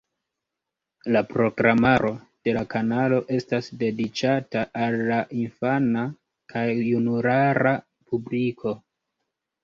[1.15, 2.07] La programaro
[2.47, 6.05] de la kanalo estas dediĉata al la infana
[6.55, 7.75] kaj junulara
[8.13, 8.75] publiko.